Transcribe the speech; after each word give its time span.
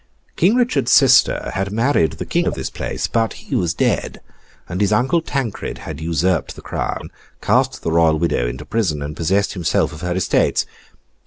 King 0.35 0.55
Richard's 0.55 0.91
sister 0.91 1.51
had 1.53 1.71
married 1.71 2.13
the 2.13 2.25
King 2.25 2.47
of 2.47 2.55
this 2.55 2.71
place, 2.71 3.05
but 3.05 3.33
he 3.33 3.55
was 3.55 3.75
dead: 3.75 4.19
and 4.67 4.81
his 4.81 4.91
uncle 4.91 5.21
Tancred 5.21 5.77
had 5.77 6.01
usurped 6.01 6.55
the 6.55 6.63
crown, 6.63 7.11
cast 7.39 7.83
the 7.83 7.91
Royal 7.91 8.17
Widow 8.17 8.47
into 8.47 8.65
prison, 8.65 9.03
and 9.03 9.15
possessed 9.15 9.53
himself 9.53 9.93
of 9.93 10.01
her 10.01 10.13
estates. 10.15 10.65